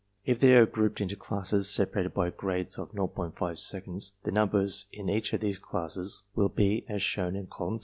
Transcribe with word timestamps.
If 0.25 0.39
they 0.39 0.55
are 0.57 0.65
grouped 0.65 0.99
into 0.99 1.15
classes 1.15 1.69
separated 1.69 2.15
by 2.15 2.31
grades 2.31 2.79
of 2.79 2.91
0'5 2.91 3.59
sec. 3.59 3.83
the 4.23 4.31
numbers 4.31 4.87
in 4.91 5.09
each 5.11 5.31
of 5.31 5.41
these 5.41 5.59
classes 5.59 6.23
will 6.33 6.49
be 6.49 6.85
as 6.89 7.03
shown 7.03 7.35
in 7.35 7.45
Column 7.45 7.75
III. 7.75 7.79